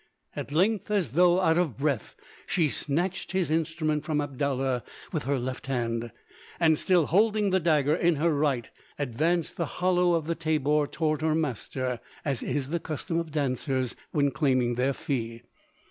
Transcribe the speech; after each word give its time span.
At 0.35 0.51
length, 0.51 0.89
as 0.89 1.11
though 1.11 1.39
out 1.41 1.59
of 1.59 1.77
breath, 1.77 2.15
she 2.47 2.69
snatched 2.69 3.33
his 3.33 3.51
instrument 3.51 4.03
from 4.03 4.19
Abdallah 4.19 4.83
with 5.11 5.25
her 5.25 5.37
left 5.37 5.67
hand, 5.67 6.11
and, 6.59 6.75
still 6.75 7.05
holding 7.05 7.51
the 7.51 7.59
dagger 7.59 7.93
in 7.93 8.15
her 8.15 8.33
right, 8.33 8.67
advanced 8.97 9.57
the 9.57 9.67
hollow 9.77 10.15
of 10.15 10.25
the 10.25 10.33
tabor 10.33 10.87
toward 10.87 11.21
her 11.21 11.35
master, 11.35 11.99
as 12.25 12.41
is 12.41 12.69
the 12.71 12.79
custom 12.79 13.19
of 13.19 13.29
dancers 13.31 13.95
when 14.11 14.31
claiming 14.31 14.73
their 14.73 14.93
fee. 14.93 15.43